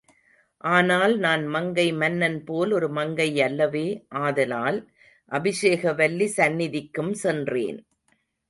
[0.63, 3.85] ஆனால் நான் மங்கை மன்னன் போல் ஒரு மங்கை அல்லவே,
[4.23, 4.79] ஆதலால்
[5.31, 7.79] அபிஷேகவல்லி சந்நிதிக்கும் சென்றேன்.